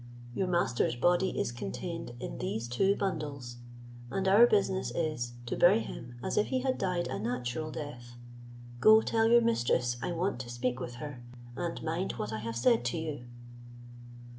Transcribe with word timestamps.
Your 0.33 0.47
master's 0.47 0.95
body 0.95 1.39
is 1.39 1.51
contained 1.51 2.13
in 2.19 2.39
these 2.39 2.67
two 2.67 2.95
bundles, 2.95 3.57
and 4.09 4.27
our 4.27 4.47
business 4.47 4.89
is, 4.95 5.33
to 5.45 5.55
bury 5.55 5.79
him 5.81 6.15
as 6.23 6.37
if 6.37 6.47
he 6.47 6.61
had 6.61 6.79
died 6.79 7.07
a 7.07 7.19
natural 7.19 7.69
death. 7.69 8.17
Go, 8.79 9.01
tell 9.03 9.27
your 9.27 9.41
mistress 9.41 9.97
I 10.01 10.11
want 10.13 10.39
to 10.39 10.49
speak 10.49 10.79
with 10.79 10.95
her; 10.95 11.21
and 11.55 11.83
mind 11.83 12.13
what 12.13 12.33
I 12.33 12.39
have 12.39 12.55
said 12.57 12.83
to 12.85 12.97
you." 12.97 13.25